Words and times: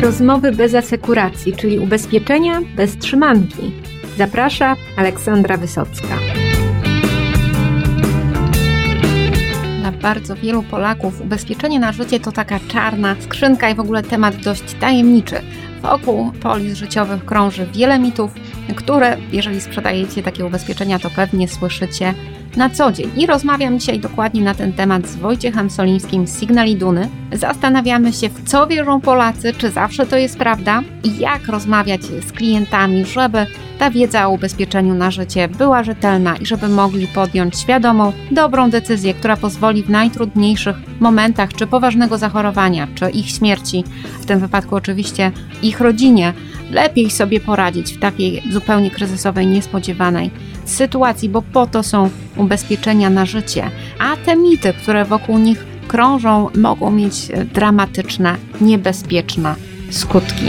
Rozmowy 0.00 0.52
bez 0.52 0.74
asekuracji, 0.74 1.56
czyli 1.56 1.78
ubezpieczenia 1.78 2.60
bez 2.76 2.98
trzymanki. 2.98 3.72
Zaprasza 4.18 4.76
Aleksandra 4.96 5.56
Wysocka. 5.56 6.18
Dla 9.80 9.92
bardzo 9.92 10.36
wielu 10.36 10.62
Polaków 10.62 11.20
ubezpieczenie 11.20 11.80
na 11.80 11.92
życie 11.92 12.20
to 12.20 12.32
taka 12.32 12.60
czarna 12.68 13.16
skrzynka 13.20 13.70
i 13.70 13.74
w 13.74 13.80
ogóle 13.80 14.02
temat 14.02 14.36
dość 14.36 14.74
tajemniczy. 14.80 15.36
Wokół 15.82 16.32
polis 16.32 16.74
życiowych 16.74 17.24
krąży 17.24 17.66
wiele 17.66 17.98
mitów, 17.98 18.30
które, 18.76 19.16
jeżeli 19.32 19.60
sprzedajecie 19.60 20.22
takie 20.22 20.46
ubezpieczenia, 20.46 20.98
to 20.98 21.10
pewnie 21.10 21.48
słyszycie 21.48 22.14
na 22.56 22.70
co 22.70 22.92
dzień. 22.92 23.10
I 23.16 23.26
rozmawiam 23.26 23.78
dzisiaj 23.78 24.00
dokładnie 24.00 24.42
na 24.42 24.54
ten 24.54 24.72
temat 24.72 25.06
z 25.06 25.16
Wojciechem 25.16 25.70
Solińskim 25.70 26.26
z 26.26 26.40
Signali 26.40 26.76
Duny. 26.76 27.08
Zastanawiamy 27.32 28.12
się, 28.12 28.28
w 28.28 28.48
co 28.48 28.66
wierzą 28.66 29.00
Polacy, 29.00 29.52
czy 29.58 29.70
zawsze 29.70 30.06
to 30.06 30.16
jest 30.16 30.38
prawda 30.38 30.82
i 31.04 31.18
jak 31.18 31.46
rozmawiać 31.46 32.02
z 32.04 32.32
klientami, 32.32 33.04
żeby 33.04 33.46
ta 33.78 33.90
wiedza 33.90 34.26
o 34.26 34.30
ubezpieczeniu 34.30 34.94
na 34.94 35.10
życie 35.10 35.48
była 35.48 35.84
rzetelna 35.84 36.36
i 36.36 36.46
żeby 36.46 36.68
mogli 36.68 37.06
podjąć 37.06 37.58
świadomą, 37.58 38.12
dobrą 38.30 38.70
decyzję, 38.70 39.14
która 39.14 39.36
pozwoli 39.36 39.82
w 39.82 39.90
najtrudniejszych 39.90 40.76
momentach, 41.00 41.54
czy 41.54 41.66
poważnego 41.66 42.18
zachorowania, 42.18 42.88
czy 42.94 43.10
ich 43.10 43.30
śmierci, 43.30 43.84
w 44.20 44.26
tym 44.26 44.40
wypadku 44.40 44.76
oczywiście 44.76 45.32
ich 45.62 45.80
rodzinie, 45.80 46.32
lepiej 46.70 47.10
sobie 47.10 47.40
poradzić 47.40 47.92
w 47.92 47.98
takiej 47.98 48.42
zupełnie 48.50 48.90
kryzysowej, 48.90 49.46
niespodziewanej 49.46 50.30
sytuacji, 50.70 51.28
bo 51.28 51.42
po 51.42 51.66
to 51.66 51.82
są 51.82 52.10
ubezpieczenia 52.36 53.10
na 53.10 53.26
życie. 53.26 53.70
A 53.98 54.16
te 54.16 54.36
mity, 54.36 54.72
które 54.72 55.04
wokół 55.04 55.38
nich 55.38 55.66
krążą, 55.88 56.48
mogą 56.56 56.90
mieć 56.90 57.28
dramatyczne, 57.54 58.36
niebezpieczne 58.60 59.54
skutki. 59.90 60.44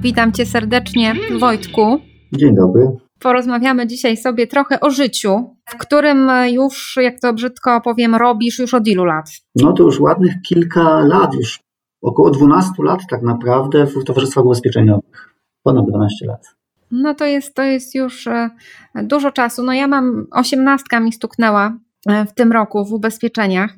Witam 0.00 0.32
Cię 0.32 0.46
serdecznie, 0.46 1.14
Wojtku. 1.40 2.00
Dzień 2.32 2.54
dobry. 2.54 2.86
Porozmawiamy 3.20 3.86
dzisiaj 3.86 4.16
sobie 4.16 4.46
trochę 4.46 4.80
o 4.80 4.90
życiu, 4.90 5.56
w 5.68 5.76
którym 5.76 6.30
już, 6.50 6.98
jak 7.02 7.20
to 7.20 7.32
brzydko 7.32 7.80
powiem, 7.80 8.14
robisz 8.14 8.58
już 8.58 8.74
od 8.74 8.86
ilu 8.88 9.04
lat? 9.04 9.26
No 9.56 9.72
to 9.72 9.82
już 9.82 10.00
ładnych 10.00 10.34
kilka 10.48 11.00
lat, 11.00 11.34
już 11.34 11.60
około 12.02 12.30
12 12.30 12.72
lat 12.78 13.00
tak 13.10 13.22
naprawdę 13.22 13.86
w 13.86 14.04
towarzystwach 14.04 14.44
ubezpieczeniowych. 14.44 15.33
Ponad 15.64 15.86
12 15.86 16.26
lat. 16.26 16.54
No 16.90 17.14
to 17.14 17.24
jest, 17.24 17.54
to 17.54 17.62
jest 17.62 17.94
już 17.94 18.26
e, 18.26 18.50
dużo 18.94 19.32
czasu. 19.32 19.62
No 19.62 19.72
ja 19.72 19.88
mam, 19.88 20.26
osiemnastka 20.30 21.00
mi 21.00 21.12
stuknęła 21.12 21.78
e, 22.08 22.26
w 22.26 22.34
tym 22.34 22.52
roku 22.52 22.84
w 22.84 22.92
ubezpieczeniach. 22.92 23.70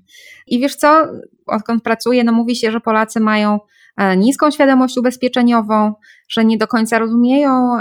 I 0.47 0.61
wiesz 0.61 0.77
co, 0.77 1.07
odkąd 1.47 1.83
pracuję, 1.83 2.25
no 2.25 2.33
mówi 2.33 2.57
się, 2.57 2.71
że 2.71 2.81
Polacy 2.81 3.21
mają 3.21 3.59
e, 3.97 4.17
niską 4.17 4.51
świadomość 4.51 4.99
ubezpieczeniową, 4.99 5.95
że 6.29 6.45
nie 6.45 6.59
do 6.59 6.67
końca 6.67 6.99
rozumieją 6.99 7.77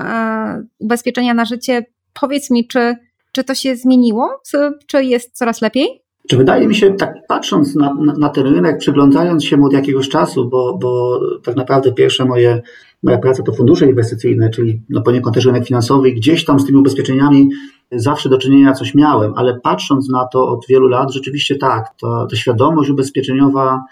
ubezpieczenia 0.79 1.33
na 1.33 1.45
życie. 1.45 1.85
Powiedz 2.21 2.51
mi, 2.51 2.67
czy, 2.67 2.95
czy 3.31 3.43
to 3.43 3.55
się 3.55 3.75
zmieniło? 3.75 4.41
Czy 4.87 5.03
jest 5.03 5.37
coraz 5.37 5.61
lepiej? 5.61 6.05
Czy 6.29 6.37
wydaje 6.37 6.67
mi 6.67 6.75
się, 6.75 6.93
tak 6.93 7.13
patrząc 7.27 7.75
na, 7.75 7.93
na, 7.93 8.13
na, 8.13 8.29
ten 8.29 8.47
rynek, 8.47 8.77
przyglądając 8.77 9.45
się 9.45 9.57
mu 9.57 9.65
od 9.65 9.73
jakiegoś 9.73 10.09
czasu, 10.09 10.49
bo, 10.49 10.77
bo 10.77 11.19
tak 11.43 11.55
naprawdę 11.55 11.93
pierwsze 11.93 12.25
moje, 12.25 12.61
moja 13.05 13.17
praca 13.17 13.43
to 13.43 13.53
fundusze 13.53 13.89
inwestycyjne, 13.89 14.49
czyli 14.49 14.81
no 14.89 15.01
poniekąd 15.01 15.35
też 15.35 15.45
rynek 15.45 15.65
finansowy, 15.65 16.11
gdzieś 16.11 16.45
tam 16.45 16.59
z 16.59 16.65
tymi 16.65 16.77
ubezpieczeniami 16.77 17.49
zawsze 17.91 18.29
do 18.29 18.37
czynienia 18.37 18.73
coś 18.73 18.95
miałem, 18.95 19.33
ale 19.35 19.59
patrząc 19.63 20.09
na 20.09 20.27
to 20.27 20.47
od 20.47 20.65
wielu 20.69 20.87
lat, 20.87 21.13
rzeczywiście 21.13 21.55
tak, 21.55 21.89
to, 21.99 22.27
ta 22.29 22.35
świadomość 22.35 22.89
ubezpieczeniowa 22.89 23.83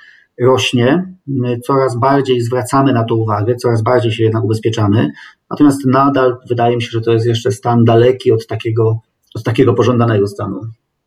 rośnie, 0.42 1.14
my 1.28 1.60
coraz 1.60 2.00
bardziej 2.00 2.42
zwracamy 2.42 2.94
na 2.94 3.04
to 3.04 3.16
uwagę, 3.16 3.56
coraz 3.56 3.82
bardziej 3.82 4.12
się 4.12 4.24
jednak 4.24 4.44
ubezpieczamy, 4.44 5.12
natomiast 5.50 5.86
nadal 5.86 6.38
wydaje 6.50 6.76
mi 6.76 6.82
się, 6.82 6.90
że 6.92 7.02
to 7.02 7.12
jest 7.12 7.26
jeszcze 7.26 7.52
stan 7.52 7.86
daleki 7.86 8.32
od 8.32 8.48
takiego, 8.48 9.00
od 9.36 9.44
takiego 9.44 9.74
pożądanego 9.74 10.28
stanu. 10.28 10.62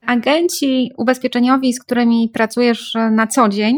Agenci 0.06 0.92
ubezpieczeniowi, 0.96 1.72
z 1.72 1.80
którymi 1.80 2.30
pracujesz 2.34 2.94
na 3.10 3.26
co 3.26 3.48
dzień, 3.48 3.76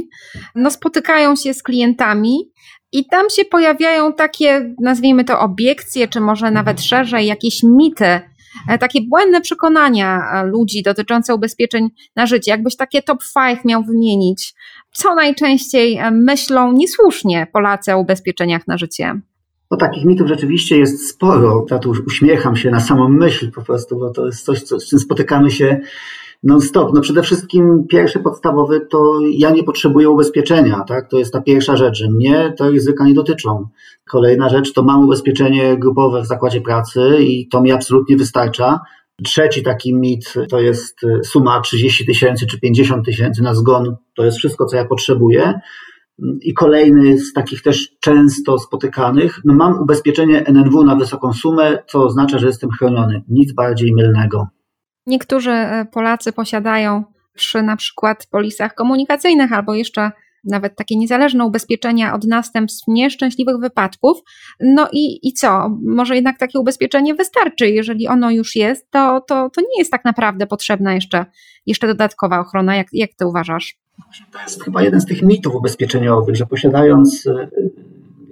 no 0.54 0.70
spotykają 0.70 1.36
się 1.36 1.54
z 1.54 1.62
klientami 1.62 2.50
i 2.92 3.06
tam 3.06 3.30
się 3.30 3.44
pojawiają 3.44 4.12
takie, 4.12 4.74
nazwijmy 4.80 5.24
to, 5.24 5.40
obiekcje, 5.40 6.08
czy 6.08 6.20
może 6.20 6.50
nawet 6.50 6.82
szerzej, 6.82 7.26
jakieś 7.26 7.62
mity, 7.62 8.20
e, 8.68 8.78
takie 8.78 9.00
błędne 9.08 9.40
przekonania 9.40 10.22
e, 10.32 10.46
ludzi 10.46 10.82
dotyczące 10.82 11.34
ubezpieczeń 11.34 11.88
na 12.16 12.26
życie. 12.26 12.50
Jakbyś 12.50 12.76
takie 12.76 13.02
top 13.02 13.18
5 13.34 13.64
miał 13.64 13.84
wymienić, 13.84 14.54
co 14.92 15.14
najczęściej 15.14 15.96
e, 15.96 16.10
myślą 16.10 16.72
niesłusznie 16.72 17.46
Polacy 17.52 17.94
o 17.94 17.98
ubezpieczeniach 17.98 18.66
na 18.66 18.78
życie? 18.78 19.20
No 19.70 19.76
takich 19.76 20.04
mitów 20.04 20.28
rzeczywiście 20.28 20.78
jest 20.78 21.08
sporo. 21.08 21.66
Ja 21.70 21.78
tu 21.78 21.92
uśmiecham 22.06 22.56
się 22.56 22.70
na 22.70 22.80
samą 22.80 23.08
myśl 23.08 23.50
po 23.50 23.62
prostu, 23.62 23.98
bo 23.98 24.10
to 24.10 24.26
jest 24.26 24.44
coś, 24.44 24.62
co, 24.62 24.80
z 24.80 24.88
czym 24.88 24.98
spotykamy 24.98 25.50
się 25.50 25.80
non-stop. 26.42 26.94
No 26.94 27.00
przede 27.00 27.22
wszystkim 27.22 27.86
pierwszy 27.88 28.20
podstawowy 28.20 28.86
to 28.90 29.18
ja 29.30 29.50
nie 29.50 29.64
potrzebuję 29.64 30.10
ubezpieczenia, 30.10 30.84
tak? 30.88 31.10
To 31.10 31.18
jest 31.18 31.32
ta 31.32 31.40
pierwsza 31.40 31.76
rzecz, 31.76 31.98
że 31.98 32.10
mnie 32.10 32.54
te 32.58 32.70
ryzyka 32.70 33.04
nie 33.04 33.14
dotyczą. 33.14 33.68
Kolejna 34.10 34.48
rzecz 34.48 34.72
to 34.72 34.82
mam 34.82 35.04
ubezpieczenie 35.04 35.78
grupowe 35.78 36.22
w 36.22 36.26
zakładzie 36.26 36.60
pracy 36.60 37.16
i 37.20 37.48
to 37.48 37.62
mi 37.62 37.72
absolutnie 37.72 38.16
wystarcza. 38.16 38.80
Trzeci 39.24 39.62
taki 39.62 39.94
mit 39.94 40.34
to 40.50 40.60
jest 40.60 41.00
suma 41.24 41.60
30 41.60 42.06
tysięcy 42.06 42.46
czy 42.46 42.60
50 42.60 43.04
tysięcy 43.04 43.42
na 43.42 43.54
zgon. 43.54 43.96
To 44.16 44.24
jest 44.24 44.38
wszystko, 44.38 44.66
co 44.66 44.76
ja 44.76 44.84
potrzebuję. 44.84 45.60
I 46.42 46.54
kolejny 46.54 47.18
z 47.18 47.32
takich 47.32 47.62
też 47.62 47.96
często 48.00 48.58
spotykanych, 48.58 49.40
no 49.44 49.54
mam 49.54 49.82
ubezpieczenie 49.82 50.44
NNW 50.46 50.84
na 50.84 50.96
wysoką 50.96 51.32
sumę, 51.32 51.78
co 51.88 52.04
oznacza, 52.04 52.38
że 52.38 52.46
jestem 52.46 52.70
chroniony. 52.70 53.22
Nic 53.28 53.52
bardziej 53.52 53.94
mylnego. 53.94 54.46
Niektórzy 55.08 55.50
e, 55.50 55.86
Polacy 55.92 56.32
posiadają 56.32 57.04
przy 57.34 57.62
na 57.62 57.76
przykład 57.76 58.26
polisach 58.30 58.74
komunikacyjnych 58.74 59.52
albo 59.52 59.74
jeszcze 59.74 60.10
nawet 60.44 60.76
takie 60.76 60.96
niezależne 60.96 61.44
ubezpieczenia 61.44 62.14
od 62.14 62.24
następstw 62.24 62.84
nieszczęśliwych 62.88 63.56
wypadków. 63.60 64.18
No 64.60 64.88
i, 64.92 65.28
i 65.28 65.32
co? 65.32 65.68
Może 65.86 66.14
jednak 66.14 66.38
takie 66.38 66.58
ubezpieczenie 66.58 67.14
wystarczy. 67.14 67.70
Jeżeli 67.70 68.08
ono 68.08 68.30
już 68.30 68.56
jest, 68.56 68.90
to, 68.90 69.20
to, 69.20 69.50
to 69.50 69.60
nie 69.60 69.78
jest 69.78 69.90
tak 69.90 70.04
naprawdę 70.04 70.46
potrzebna 70.46 70.94
jeszcze, 70.94 71.26
jeszcze 71.66 71.86
dodatkowa 71.86 72.40
ochrona. 72.40 72.76
Jak, 72.76 72.86
jak 72.92 73.10
ty 73.14 73.26
uważasz? 73.26 73.78
To 74.32 74.40
jest 74.40 74.64
chyba 74.64 74.82
jeden 74.82 75.00
z 75.00 75.06
tych 75.06 75.22
mitów 75.22 75.54
ubezpieczeniowych, 75.54 76.36
że 76.36 76.46
posiadając 76.46 77.26
e, 77.26 77.48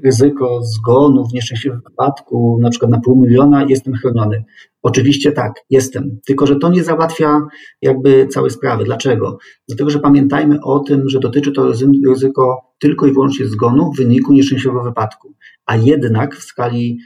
ryzyko 0.06 0.60
zgonu 0.62 1.24
w 1.26 1.32
nieszczęśliwym 1.32 1.80
wypadku, 1.90 2.58
na 2.60 2.70
przykład 2.70 2.90
na 2.90 3.00
pół 3.00 3.16
miliona, 3.16 3.64
jestem 3.68 3.94
chroniony. 3.94 4.44
Oczywiście 4.82 5.32
tak, 5.32 5.52
jestem. 5.70 6.18
Tylko, 6.26 6.46
że 6.46 6.56
to 6.56 6.68
nie 6.68 6.84
załatwia 6.84 7.40
jakby 7.82 8.26
całej 8.26 8.50
sprawy. 8.50 8.84
Dlaczego? 8.84 9.38
Dlatego, 9.68 9.90
że 9.90 9.98
pamiętajmy 9.98 10.60
o 10.62 10.78
tym, 10.78 11.08
że 11.08 11.20
dotyczy 11.20 11.52
to 11.52 11.72
ryzyko 12.08 12.60
tylko 12.78 13.06
i 13.06 13.12
wyłącznie 13.12 13.46
zgonu 13.46 13.92
w 13.92 13.96
wyniku 13.96 14.32
nieszczęśliwego 14.32 14.82
wypadku. 14.82 15.34
A 15.66 15.76
jednak 15.76 16.36
w 16.36 16.42
skali 16.42 16.98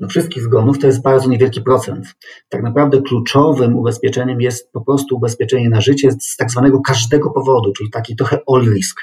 no, 0.00 0.08
wszystkich 0.08 0.42
zgonów 0.42 0.78
to 0.78 0.86
jest 0.86 1.02
bardzo 1.02 1.28
niewielki 1.28 1.62
procent. 1.62 2.06
Tak 2.48 2.62
naprawdę 2.62 3.02
kluczowym 3.02 3.76
ubezpieczeniem 3.76 4.40
jest 4.40 4.72
po 4.72 4.80
prostu 4.80 5.16
ubezpieczenie 5.16 5.68
na 5.68 5.80
życie 5.80 6.10
z 6.20 6.36
tak 6.36 6.50
zwanego 6.50 6.80
każdego 6.80 7.30
powodu, 7.30 7.72
czyli 7.72 7.90
taki 7.90 8.16
trochę 8.16 8.38
all 8.54 8.62
risk. 8.62 9.00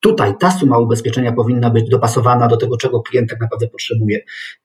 Tutaj 0.00 0.34
ta 0.38 0.50
suma 0.50 0.78
ubezpieczenia 0.78 1.32
powinna 1.32 1.70
być 1.70 1.88
dopasowana 1.90 2.48
do 2.48 2.56
tego, 2.56 2.76
czego 2.76 3.02
klient 3.02 3.30
tak 3.30 3.40
naprawdę 3.40 3.68
potrzebuje. 3.68 4.18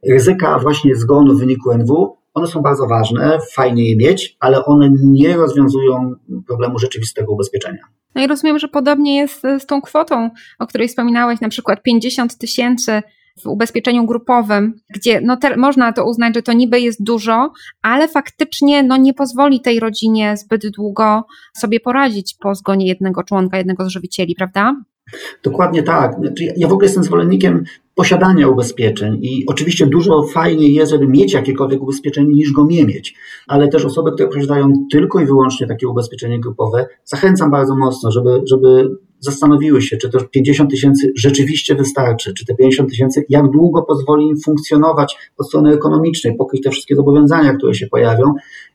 Ryzyka 0.09 0.59
właśnie 0.59 0.95
zgonu 0.95 1.33
w 1.33 1.39
wyniku 1.39 1.71
NW, 1.71 2.17
one 2.33 2.47
są 2.47 2.61
bardzo 2.61 2.87
ważne, 2.87 3.39
fajnie 3.53 3.89
je 3.89 3.95
mieć, 3.95 4.37
ale 4.39 4.65
one 4.65 4.89
nie 5.03 5.37
rozwiązują 5.37 6.15
problemu 6.47 6.79
rzeczywistego 6.79 7.33
ubezpieczenia. 7.33 7.81
No 8.15 8.23
i 8.23 8.27
rozumiem, 8.27 8.59
że 8.59 8.67
podobnie 8.67 9.17
jest 9.17 9.41
z 9.59 9.65
tą 9.65 9.81
kwotą, 9.81 10.29
o 10.59 10.67
której 10.67 10.87
wspominałeś, 10.87 11.41
na 11.41 11.49
przykład 11.49 11.83
50 11.83 12.37
tysięcy 12.37 13.01
w 13.41 13.47
ubezpieczeniu 13.47 14.05
grupowym, 14.05 14.73
gdzie 14.89 15.21
no 15.21 15.37
te, 15.37 15.57
można 15.57 15.93
to 15.93 16.05
uznać, 16.05 16.35
że 16.35 16.41
to 16.41 16.53
niby 16.53 16.79
jest 16.79 17.03
dużo, 17.03 17.51
ale 17.81 18.07
faktycznie 18.07 18.83
no 18.83 18.97
nie 18.97 19.13
pozwoli 19.13 19.61
tej 19.61 19.79
rodzinie 19.79 20.37
zbyt 20.37 20.69
długo 20.69 21.23
sobie 21.57 21.79
poradzić 21.79 22.35
po 22.39 22.55
zgonie 22.55 22.87
jednego 22.87 23.23
członka, 23.23 23.57
jednego 23.57 23.85
z 23.85 23.87
żywicieli, 23.87 24.35
prawda? 24.35 24.75
Dokładnie 25.43 25.83
tak. 25.83 26.15
Znaczy, 26.19 26.53
ja 26.57 26.67
w 26.67 26.73
ogóle 26.73 26.85
jestem 26.85 27.03
zwolennikiem 27.03 27.63
posiadania 27.95 28.47
ubezpieczeń 28.47 29.19
i 29.21 29.43
oczywiście 29.47 29.87
dużo 29.87 30.23
fajniej 30.23 30.73
jest, 30.73 30.91
żeby 30.91 31.07
mieć 31.07 31.33
jakiekolwiek 31.33 31.81
ubezpieczenie 31.81 32.33
niż 32.33 32.51
go 32.51 32.65
nie 32.65 32.85
mieć, 32.85 33.15
ale 33.47 33.67
też 33.67 33.85
osoby, 33.85 34.11
które 34.11 34.29
posiadają 34.29 34.73
tylko 34.91 35.19
i 35.19 35.25
wyłącznie 35.25 35.67
takie 35.67 35.87
ubezpieczenie 35.87 36.39
grupowe, 36.39 36.87
zachęcam 37.05 37.51
bardzo 37.51 37.75
mocno, 37.75 38.11
żeby, 38.11 38.41
żeby 38.45 38.89
zastanowiły 39.19 39.81
się, 39.81 39.97
czy 39.97 40.09
to 40.09 40.19
50 40.31 40.71
tysięcy 40.71 41.11
rzeczywiście 41.15 41.75
wystarczy, 41.75 42.33
czy 42.33 42.45
te 42.45 42.55
50 42.55 42.89
tysięcy 42.89 43.25
jak 43.29 43.49
długo 43.49 43.81
pozwoli 43.81 44.27
im 44.27 44.39
funkcjonować 44.45 45.17
od 45.37 45.47
strony 45.47 45.73
ekonomicznej, 45.73 46.35
pokryć 46.35 46.63
te 46.63 46.69
wszystkie 46.69 46.95
zobowiązania, 46.95 47.53
które 47.53 47.73
się 47.73 47.87
pojawią 47.87 48.33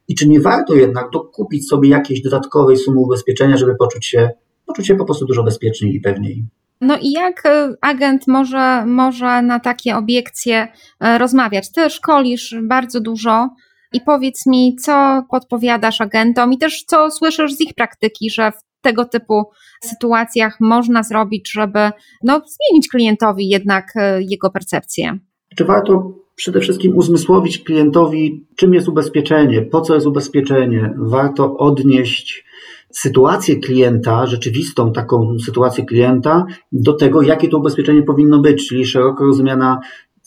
i 0.08 0.14
czy 0.14 0.28
nie 0.28 0.40
warto 0.40 0.74
jednak 0.74 1.10
dokupić 1.12 1.68
sobie 1.68 1.88
jakiejś 1.88 2.22
dodatkowej 2.22 2.76
sumy 2.76 2.98
ubezpieczenia, 2.98 3.56
żeby 3.56 3.74
poczuć 3.76 4.06
się 4.06 4.30
poczuć 4.68 4.86
się 4.86 4.96
po 4.96 5.04
prostu 5.04 5.26
dużo 5.26 5.42
bezpieczniej 5.42 5.94
i 5.94 6.00
pewniej. 6.00 6.44
No 6.80 6.98
i 6.98 7.10
jak 7.10 7.46
e, 7.46 7.74
agent 7.80 8.26
może, 8.26 8.86
może 8.86 9.42
na 9.42 9.60
takie 9.60 9.96
obiekcje 9.96 10.68
e, 11.00 11.18
rozmawiać? 11.18 11.72
Ty 11.72 11.90
szkolisz 11.90 12.56
bardzo 12.62 13.00
dużo 13.00 13.48
i 13.92 14.00
powiedz 14.00 14.46
mi, 14.46 14.76
co 14.76 15.22
podpowiadasz 15.30 16.00
agentom 16.00 16.52
i 16.52 16.58
też 16.58 16.84
co 16.84 17.10
słyszysz 17.10 17.52
z 17.52 17.60
ich 17.60 17.74
praktyki, 17.74 18.30
że 18.30 18.52
w 18.52 18.82
tego 18.82 19.04
typu 19.04 19.42
sytuacjach 19.84 20.56
można 20.60 21.02
zrobić, 21.02 21.52
żeby 21.52 21.90
no, 22.22 22.42
zmienić 22.46 22.88
klientowi 22.88 23.48
jednak 23.48 23.92
e, 23.96 24.22
jego 24.22 24.50
percepcję? 24.50 25.18
Czy 25.56 25.64
warto 25.64 26.12
przede 26.34 26.60
wszystkim 26.60 26.96
uzmysłowić 26.96 27.58
klientowi, 27.58 28.46
czym 28.56 28.74
jest 28.74 28.88
ubezpieczenie, 28.88 29.62
po 29.62 29.80
co 29.80 29.94
jest 29.94 30.06
ubezpieczenie? 30.06 30.94
Warto 30.98 31.56
odnieść 31.56 32.44
sytuację 32.92 33.56
klienta, 33.56 34.26
rzeczywistą 34.26 34.92
taką 34.92 35.36
sytuację 35.44 35.84
klienta, 35.84 36.46
do 36.72 36.92
tego, 36.92 37.22
jakie 37.22 37.48
to 37.48 37.58
ubezpieczenie 37.58 38.02
powinno 38.02 38.38
być, 38.38 38.68
czyli 38.68 38.86
szeroko 38.86 39.24
rozumiana 39.24 39.80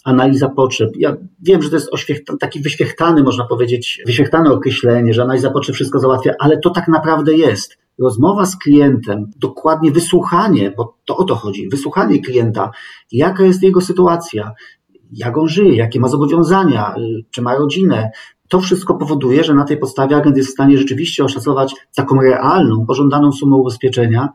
analiza 0.04 0.50
potrzeb. 0.50 0.90
Ja 0.98 1.16
wiem, 1.42 1.62
że 1.62 1.70
to 1.70 1.76
jest 1.76 1.90
taki 2.40 2.60
wyświechtany, 2.60 3.24
można 3.24 3.46
powiedzieć, 3.46 4.02
wyświechtane 4.06 4.52
określenie, 4.52 5.14
że 5.14 5.24
analiza 5.24 5.52
potrzeb 5.52 5.76
wszystko 5.76 6.00
załatwia, 6.00 6.34
ale 6.40 6.58
to 6.58 6.70
tak 6.70 6.88
naprawdę 6.88 7.34
jest. 7.34 7.78
Rozmowa 8.00 8.46
z 8.46 8.58
klientem, 8.58 9.32
dokładnie 9.38 9.92
wysłuchanie, 9.92 10.74
bo 10.78 10.98
to 11.06 11.18
o 11.18 11.24
to 11.24 11.36
chodzi, 11.36 11.70
wysłuchanie 11.70 12.22
klienta, 12.22 12.72
jaka 13.12 13.44
jest 13.44 13.64
jego 13.64 13.82
sytuacja, 13.82 14.52
jak 15.12 15.38
on 15.38 15.48
żyje, 15.48 15.76
jakie 15.76 16.00
ma 16.00 16.08
zobowiązania, 16.08 16.96
czy 17.32 17.42
ma 17.42 17.56
rodzinę, 17.56 18.12
to 18.52 18.62
wszystko 18.62 18.96
powoduje, 18.96 19.44
że 19.44 19.54
na 19.54 19.66
tej 19.66 19.78
podstawie 19.78 20.16
agent 20.16 20.38
jest 20.38 20.50
w 20.50 20.54
stanie 20.54 20.78
rzeczywiście 20.78 21.24
oszacować 21.24 21.76
taką 21.96 22.22
realną, 22.22 22.86
pożądaną 22.86 23.32
sumę 23.32 23.56
ubezpieczenia. 23.56 24.30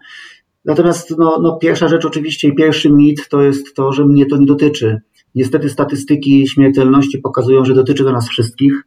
Natomiast 0.64 1.14
no, 1.18 1.38
no 1.42 1.56
pierwsza 1.56 1.88
rzecz 1.88 2.04
oczywiście 2.04 2.48
i 2.48 2.54
pierwszy 2.54 2.90
mit 2.90 3.28
to 3.28 3.42
jest 3.42 3.74
to, 3.74 3.92
że 3.92 4.06
mnie 4.06 4.26
to 4.26 4.36
nie 4.36 4.46
dotyczy. 4.46 5.00
Niestety 5.34 5.70
statystyki 5.70 6.48
śmiertelności 6.48 7.18
pokazują, 7.18 7.64
że 7.64 7.74
dotyczy 7.74 8.04
to 8.04 8.12
nas 8.12 8.28
wszystkich. 8.28 8.82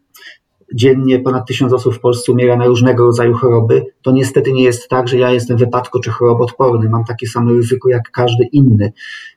Dziennie 0.74 1.20
ponad 1.20 1.48
tysiąc 1.48 1.74
osób 1.74 1.96
w 1.96 2.00
Polsce 2.00 2.31
umiera 2.31 2.56
na 2.56 2.66
różnego 2.66 3.04
rodzaju 3.04 3.34
choroby. 3.34 3.86
To 4.02 4.12
niestety 4.12 4.54
nie 4.54 4.64
jest 4.64 4.90
tak, 4.90 5.08
że 5.08 5.18
ja 5.18 5.31
jestem 5.31 5.58
wypadko 5.58 6.00
czy 6.00 6.10
chorobotporny. 6.10 6.90
Mam 6.90 7.06
takie 7.06 7.28
samo 7.28 7.54
ryzyko 7.54 7.90
jak 7.90 8.12
każdy 8.12 8.44
inny 8.52 8.92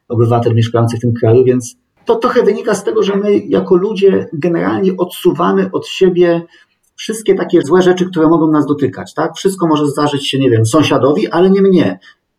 obywatel 0.09 0.55
mieszkający 0.55 0.97
w 0.97 1.01
tym 1.01 1.13
kraju, 1.15 1.45
więc 1.45 1.77
to 2.05 2.17
trochę 2.17 2.43
wynika 2.43 2.75
z 2.75 2.85
tego, 2.85 3.03
że 3.03 3.17
my 3.17 3.39
jako 3.39 3.77
ludzie 3.77 4.29
generalnie 4.33 4.97
odsuwamy 4.99 5.71
od 5.73 5.87
siebie 5.87 6.43
wszystkie 6.97 7.35
takie 7.35 7.63
złe 7.63 7.83
rzeczy, 7.83 8.07
które 8.07 8.29
mogą 8.29 8.51
nas 8.51 8.67
dotykać. 8.67 9.15
Tak? 9.15 9.35
Wszystko 9.37 9.67
może 9.67 9.87
zdarzyć 9.87 10.29
się, 10.29 10.39
nie 10.39 10.51
wiem, 10.51 10.67
sąsiadowi, 10.67 11.29
ale 11.29 11.51
nie 11.51 11.63
mnie. 11.63 11.99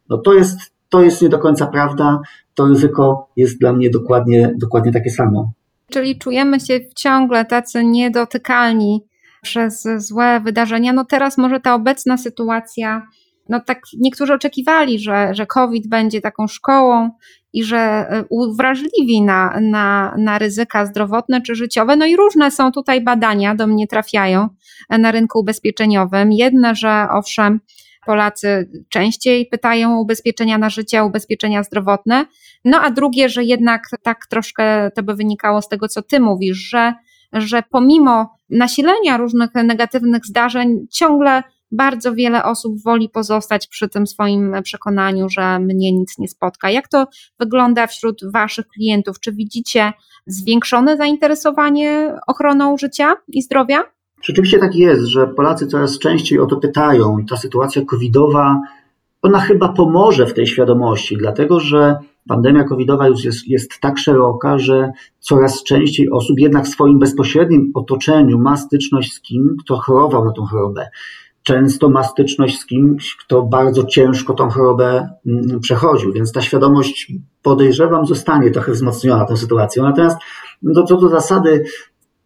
No 0.10 0.18
to 0.18 0.34
jest, 0.34 0.60
to 0.90 1.04
jest 1.04 1.22
nie 1.22 1.30
do 1.30 1.40
końca 1.40 1.68
prawda. 1.68 2.20
To 2.54 2.66
ryzyko 2.66 3.30
jest 3.36 3.60
dla 3.60 3.74
mnie 3.74 3.90
dokładnie, 3.90 4.54
dokładnie 4.58 4.92
takie 4.92 5.10
samo. 5.10 5.52
Czyli 5.92 6.20
czujemy 6.20 6.60
się 6.60 6.80
ciągle 6.96 7.46
tacy 7.46 7.84
niedotykalni 7.84 9.06
przez 9.42 9.88
złe 9.98 10.42
wydarzenia. 10.46 10.94
No 10.94 11.06
teraz 11.06 11.38
może 11.38 11.60
ta 11.60 11.76
obecna 11.76 12.18
sytuacja 12.18 13.08
no 13.50 13.60
tak 13.60 13.82
niektórzy 14.00 14.34
oczekiwali, 14.34 15.00
że, 15.00 15.34
że 15.34 15.46
COVID 15.46 15.88
będzie 15.88 16.22
taką 16.22 16.48
szkołą 16.48 17.10
i 17.54 17.64
że 17.64 17.78
e, 17.78 18.24
uwrażliwi 18.30 19.22
na, 19.22 19.60
na, 19.62 20.16
na 20.18 20.40
ryzyka 20.40 20.86
zdrowotne 20.86 21.42
czy 21.42 21.56
życiowe. 21.56 21.96
No 21.96 22.06
i 22.06 22.16
różne 22.16 22.52
są 22.52 22.72
tutaj 22.72 23.02
badania, 23.02 23.56
do 23.56 23.68
mnie 23.68 23.88
trafiają 23.88 24.50
na 24.90 25.12
rynku 25.12 25.40
ubezpieczeniowym. 25.40 26.32
Jedne, 26.32 26.76
że 26.76 27.08
owszem, 27.12 27.60
Polacy 28.06 28.70
częściej 28.90 29.46
pytają 29.46 29.98
o 29.98 30.02
ubezpieczenia 30.02 30.58
na 30.58 30.70
życie, 30.70 31.04
o 31.04 31.06
ubezpieczenia 31.06 31.64
zdrowotne, 31.64 32.26
no 32.66 32.82
a 32.82 32.92
drugie, 32.92 33.30
że 33.30 33.44
jednak 33.44 33.82
tak 34.04 34.26
troszkę 34.30 34.92
to 34.96 35.04
by 35.04 35.16
wynikało 35.16 35.62
z 35.62 35.70
tego, 35.70 35.88
co 35.88 36.02
ty 36.02 36.20
mówisz, 36.20 36.58
że, 36.58 36.94
że 37.34 37.64
pomimo 37.72 38.38
nasilenia 38.50 39.18
różnych 39.18 39.54
negatywnych 39.54 40.26
zdarzeń, 40.26 40.88
ciągle 40.92 41.44
bardzo 41.74 42.14
wiele 42.14 42.44
osób 42.44 42.82
woli 42.84 43.10
pozostać 43.10 43.68
przy 43.68 43.90
tym 43.90 44.08
swoim 44.08 44.56
przekonaniu, 44.64 45.30
że 45.30 45.60
mnie 45.60 45.92
nic 45.92 46.18
nie 46.18 46.28
spotka. 46.28 46.70
Jak 46.70 46.88
to 46.88 47.08
wygląda 47.40 47.88
wśród 47.88 48.22
Waszych 48.32 48.68
klientów? 48.68 49.20
Czy 49.20 49.32
widzicie 49.32 49.94
zwiększone 50.28 50.98
zainteresowanie 50.98 52.16
ochroną 52.28 52.78
życia 52.78 53.16
i 53.28 53.42
zdrowia? 53.42 53.84
Rzeczywiście 54.22 54.60
tak 54.60 54.76
jest, 54.76 55.04
że 55.04 55.28
Polacy 55.28 55.68
coraz 55.68 56.00
częściej 56.00 56.40
o 56.40 56.46
to 56.46 56.56
pytają 56.58 57.18
i 57.18 57.26
ta 57.26 57.38
sytuacja 57.38 57.86
covidowa, 57.86 58.62
ona 59.22 59.40
chyba 59.40 59.74
pomoże 59.74 60.26
w 60.26 60.34
tej 60.34 60.48
świadomości, 60.48 61.18
dlatego 61.18 61.60
że 61.60 61.96
pandemia 62.28 62.64
covidowa 62.64 63.08
już 63.08 63.24
jest, 63.24 63.48
jest 63.48 63.80
tak 63.80 63.98
szeroka, 63.98 64.58
że 64.58 64.92
coraz 65.20 65.64
częściej 65.64 66.10
osób 66.12 66.40
jednak 66.40 66.66
w 66.66 66.70
swoim 66.70 67.00
bezpośrednim 67.00 67.72
otoczeniu 67.74 68.40
ma 68.40 68.58
styczność 68.58 69.14
z 69.14 69.22
kim, 69.22 69.56
kto 69.64 69.78
chorował 69.78 70.26
na 70.26 70.32
tą 70.32 70.46
chorobę 70.46 70.90
często 71.44 71.90
ma 71.90 72.04
styczność 72.04 72.60
z 72.60 72.66
kimś, 72.66 73.16
kto 73.16 73.44
bardzo 73.44 73.84
ciężko 73.84 74.34
tą 74.34 74.50
chorobę 74.50 75.10
mm, 75.28 75.60
przechodził, 75.60 76.14
więc 76.14 76.32
ta 76.32 76.42
świadomość 76.42 77.14
podejrzewam 77.42 78.06
zostanie 78.06 78.52
trochę 78.52 78.72
wzmocniona 78.72 79.26
tą 79.26 79.38
sytuacją. 79.38 79.84
Natomiast 79.84 80.18
no, 80.62 80.84
co 80.84 80.98
do 80.98 81.10
zasady 81.10 81.64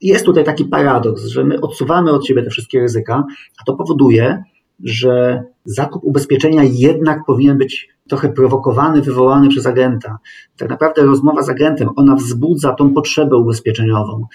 jest 0.01 0.25
tutaj 0.25 0.43
taki 0.43 0.65
paradoks, 0.65 1.25
że 1.25 1.43
my 1.43 1.61
odsuwamy 1.61 2.11
od 2.11 2.27
siebie 2.27 2.43
te 2.43 2.49
wszystkie 2.49 2.79
ryzyka, 2.79 3.23
a 3.61 3.63
to 3.65 3.73
powoduje, 3.73 4.43
że 4.83 5.43
zakup 5.65 6.03
ubezpieczenia 6.03 6.63
jednak 6.63 7.25
powinien 7.25 7.57
być 7.57 7.89
trochę 8.09 8.29
prowokowany, 8.29 9.01
wywołany 9.01 9.49
przez 9.49 9.65
agenta. 9.65 10.17
Tak 10.57 10.69
naprawdę 10.69 11.01
rozmowa 11.01 11.41
z 11.41 11.49
agentem, 11.49 11.89
ona 11.95 12.15
wzbudza 12.15 12.73
tą 12.73 12.93
potrzebę 12.93 13.37
ubezpieczeniową. 13.37 14.25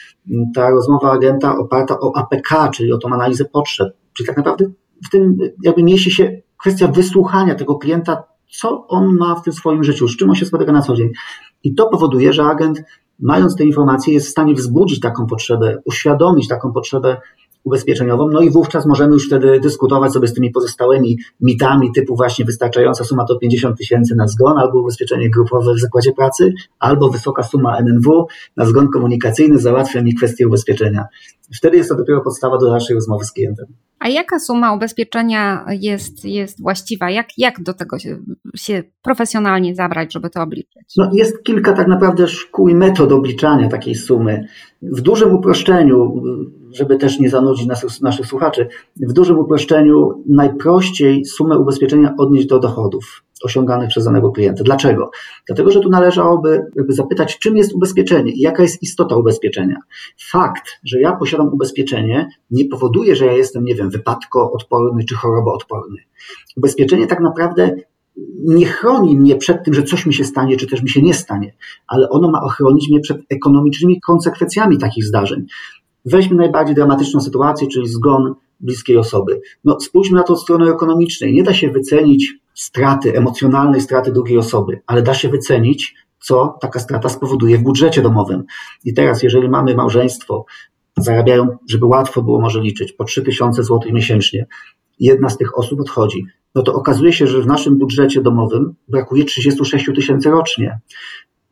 Ta 0.55 0.71
rozmowa 0.71 1.13
agenta 1.13 1.57
oparta 1.59 2.01
o 2.01 2.17
APK, 2.17 2.71
czyli 2.75 2.93
o 2.93 2.99
tą 2.99 3.09
analizę 3.09 3.45
potrzeb, 3.45 3.89
Czyli 4.23 4.27
tak 4.27 4.37
naprawdę 4.37 4.71
w 5.07 5.11
tym 5.11 5.37
jakby 5.63 5.83
mieści 5.83 6.11
się 6.11 6.43
kwestia 6.61 6.89
wysłuchania 6.89 7.55
tego 7.55 7.75
klienta, 7.79 8.25
co 8.51 8.87
on 8.89 9.17
ma 9.17 9.35
w 9.35 9.43
tym 9.43 9.53
swoim 9.53 9.85
życiu, 9.85 10.09
z 10.09 10.17
czym 10.17 10.31
on 10.31 10.37
się 10.37 10.47
spotyka 10.47 10.73
na 10.73 10.83
co 10.83 10.95
dzień. 10.95 11.11
I 11.63 11.75
to 11.75 11.89
powoduje, 11.89 12.33
że 12.33 12.45
agent, 12.45 12.83
mając 13.21 13.57
te 13.57 13.65
informacje, 13.65 14.15
jest 14.15 14.27
w 14.27 14.31
stanie 14.31 14.55
wzbudzić 14.55 15.01
taką 15.01 15.27
potrzebę, 15.27 15.79
uświadomić 15.85 16.49
taką 16.49 16.73
potrzebę 16.73 17.21
ubezpieczeniową, 17.65 18.29
no 18.29 18.41
i 18.41 18.51
wówczas 18.51 18.87
możemy 18.87 19.13
już 19.13 19.27
wtedy 19.27 19.61
dyskutować 19.61 20.13
sobie 20.13 20.29
z 20.29 20.35
tymi 20.35 20.51
pozostałymi 20.51 21.19
mitami 21.41 21.93
typu 21.95 22.17
właśnie 22.17 22.45
wystarczająca 22.45 23.05
suma 23.05 23.25
to 23.25 23.39
50 23.39 23.79
tysięcy 23.79 24.15
na 24.17 24.29
zgon, 24.29 24.59
albo 24.59 24.81
ubezpieczenie 24.81 25.31
grupowe 25.31 25.75
w 25.75 25.81
zakładzie 25.81 26.13
pracy, 26.13 26.53
albo 26.79 27.09
wysoka 27.09 27.43
suma 27.43 27.79
NNW 27.79 28.27
na 28.57 28.67
zgon 28.67 28.89
komunikacyjny 28.89 29.59
załatwia 29.59 30.03
mi 30.03 30.15
kwestię 30.15 30.47
ubezpieczenia. 30.47 31.05
Wtedy 31.57 31.77
jest 31.77 31.89
to 31.89 31.97
dopiero 31.97 32.21
podstawa 32.21 32.59
do 32.59 32.71
dalszej 32.71 32.95
rozmowy 32.95 33.25
z 33.25 33.33
klientem. 33.33 33.67
A 33.99 34.09
jaka 34.09 34.39
suma 34.39 34.75
ubezpieczenia 34.75 35.67
jest, 35.81 36.25
jest 36.25 36.63
właściwa? 36.63 37.11
Jak, 37.11 37.27
jak 37.39 37.63
do 37.63 37.75
tego 37.75 37.99
się, 37.99 38.19
się 38.55 38.83
profesjonalnie 39.03 39.75
zabrać, 39.75 40.13
żeby 40.13 40.31
to 40.31 40.43
obliczyć? 40.43 40.83
No, 40.97 41.11
jest 41.13 41.43
kilka 41.43 41.73
tak 41.73 41.89
naprawdę 41.89 42.29
szkół 42.29 42.69
i 42.69 42.75
metod 42.75 43.13
obliczania 43.13 43.69
takiej 43.69 43.95
sumy. 43.95 44.45
W 44.83 45.01
dużym 45.01 45.35
uproszczeniu, 45.35 46.23
żeby 46.73 46.97
też 46.97 47.19
nie 47.19 47.31
zanudzić 47.31 47.67
naszych, 48.03 48.27
słuchaczy, 48.27 48.69
w 48.97 49.13
dużym 49.13 49.39
uproszczeniu 49.39 50.23
najprościej 50.27 51.25
sumę 51.25 51.59
ubezpieczenia 51.59 52.15
odnieść 52.19 52.47
do 52.47 52.59
dochodów 52.59 53.25
osiąganych 53.45 53.89
przez 53.89 54.05
danego 54.05 54.33
klienta. 54.33 54.65
Dlaczego? 54.65 55.11
Dlatego, 55.47 55.71
że 55.71 55.81
tu 55.81 55.89
należałoby 55.89 56.67
zapytać, 56.89 57.39
czym 57.39 57.57
jest 57.57 57.73
ubezpieczenie 57.73 58.33
i 58.33 58.41
jaka 58.41 58.63
jest 58.63 58.83
istota 58.83 59.17
ubezpieczenia. 59.17 59.77
Fakt, 60.31 60.63
że 60.85 61.01
ja 61.01 61.17
posiadam 61.17 61.49
ubezpieczenie, 61.49 62.29
nie 62.51 62.65
powoduje, 62.65 63.17
że 63.17 63.27
ja 63.27 63.33
jestem, 63.33 63.65
nie 63.65 63.75
wiem, 63.75 63.91
wypadkoodporny 63.91 65.05
czy 65.05 65.15
choroboodporny. 65.15 65.97
Ubezpieczenie 66.57 67.07
tak 67.07 67.21
naprawdę 67.21 67.77
nie 68.45 68.67
chroni 68.67 69.17
mnie 69.17 69.37
przed 69.37 69.65
tym, 69.65 69.75
że 69.75 69.83
coś 69.83 70.07
mi 70.07 70.15
się 70.15 70.25
stanie, 70.25 70.57
czy 70.57 70.67
też 70.67 70.83
mi 70.83 70.89
się 70.89 71.03
nie 71.03 71.15
stanie, 71.15 71.55
ale 71.87 72.09
ono 72.09 72.31
ma 72.31 72.43
ochronić 72.43 72.91
mnie 72.91 73.01
przed 73.01 73.19
ekonomicznymi 73.31 74.01
konsekwencjami 74.01 74.79
takich 74.79 75.05
zdarzeń. 75.05 75.47
Weźmy 76.05 76.37
najbardziej 76.37 76.75
dramatyczną 76.75 77.21
sytuację, 77.21 77.69
czyli 77.69 77.89
zgon 77.89 78.35
bliskiej 78.61 78.97
osoby. 78.97 79.41
No, 79.65 79.81
spójrzmy 79.81 80.17
na 80.17 80.23
to 80.23 80.33
od 80.33 80.41
strony 80.41 80.73
ekonomicznej. 80.73 81.35
Nie 81.35 81.43
da 81.43 81.55
się 81.55 81.71
wycenić 81.71 82.35
straty, 82.55 83.17
emocjonalnej 83.17 83.81
straty 83.81 84.13
drugiej 84.13 84.39
osoby, 84.39 84.81
ale 84.87 85.03
da 85.03 85.15
się 85.15 85.29
wycenić, 85.29 85.95
co 86.21 86.59
taka 86.61 86.81
strata 86.81 87.09
spowoduje 87.09 87.59
w 87.59 87.63
budżecie 87.63 88.03
domowym. 88.03 88.45
I 88.85 88.95
teraz, 88.95 89.23
jeżeli 89.23 89.49
mamy 89.49 89.75
małżeństwo, 89.75 90.45
zarabiają, 90.97 91.57
żeby 91.71 91.87
łatwo 91.87 92.23
było 92.23 92.41
może 92.41 92.61
liczyć, 92.61 92.93
po 92.93 93.05
3000 93.05 93.63
zł 93.63 93.81
miesięcznie, 93.93 94.47
jedna 95.01 95.29
z 95.29 95.37
tych 95.37 95.59
osób 95.59 95.81
odchodzi, 95.81 96.27
no 96.55 96.63
to 96.63 96.75
okazuje 96.75 97.13
się, 97.13 97.27
że 97.27 97.43
w 97.43 97.47
naszym 97.47 97.79
budżecie 97.79 98.23
domowym 98.23 98.75
brakuje 98.89 99.25
36 99.25 99.87
tysięcy 99.95 100.31
rocznie. 100.31 100.79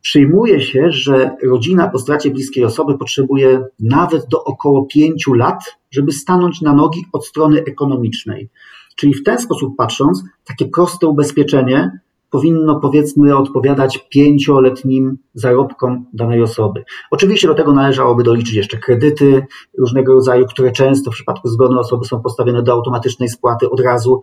Przyjmuje 0.03 0.61
się, 0.61 0.87
że 0.91 1.37
rodzina 1.43 1.89
po 1.89 1.99
stracie 1.99 2.31
bliskiej 2.31 2.65
osoby 2.65 2.99
potrzebuje 2.99 3.65
nawet 3.81 4.27
do 4.29 4.45
około 4.45 4.87
5 4.87 5.25
lat 5.35 5.81
żeby 5.91 6.13
stanąć 6.13 6.61
na 6.61 6.73
nogi 6.73 7.05
od 7.13 7.27
strony 7.27 7.65
ekonomicznej. 7.65 8.49
Czyli 8.97 9.15
w 9.15 9.23
ten 9.23 9.39
sposób 9.39 9.77
patrząc, 9.77 10.25
takie 10.45 10.67
proste 10.67 11.07
ubezpieczenie 11.07 12.01
powinno 12.31 12.81
powiedzmy 12.81 13.37
odpowiadać 13.37 14.07
pięcioletnim 14.11 15.19
zarobkom 15.35 16.05
danej 16.13 16.43
osoby. 16.43 16.85
Oczywiście 17.11 17.49
do 17.49 17.55
tego 17.55 17.73
należałoby 17.73 18.23
doliczyć 18.23 18.55
jeszcze 18.55 18.79
kredyty 18.79 19.47
różnego 19.79 20.13
rodzaju, 20.13 20.47
które 20.47 20.73
często 20.73 21.11
w 21.11 21.15
przypadku 21.15 21.49
zgonu 21.49 21.79
osoby 21.79 22.05
są 22.05 22.23
postawione 22.23 22.63
do 22.63 22.73
automatycznej 22.73 23.29
spłaty 23.29 23.71
od 23.71 23.81
razu. 23.81 24.21